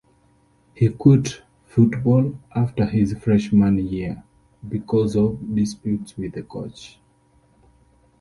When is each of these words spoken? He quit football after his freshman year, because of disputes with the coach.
He 0.73 0.89
quit 0.89 1.43
football 1.67 2.35
after 2.55 2.85
his 2.87 3.13
freshman 3.21 3.77
year, 3.87 4.23
because 4.67 5.15
of 5.15 5.53
disputes 5.53 6.17
with 6.17 6.33
the 6.33 6.41
coach. 6.41 6.97